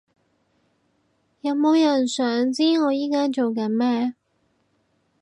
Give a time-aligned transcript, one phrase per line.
[1.41, 4.15] 有冇人想知我而家做緊咩？